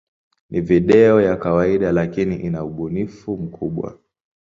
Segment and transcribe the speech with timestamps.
[0.49, 3.99] Ni video ya kawaida, lakini ina ubunifu mkubwa.